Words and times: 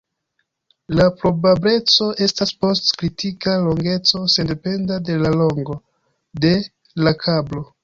La 0.99 1.03
probableco 1.17 2.07
estas 2.27 2.53
post 2.63 2.89
kritika 3.03 3.55
longeco 3.67 4.23
sendependa 4.39 4.99
de 5.11 5.21
la 5.27 5.35
longo 5.45 5.79
de 6.47 6.57
la 7.07 7.17
kablo. 7.25 7.67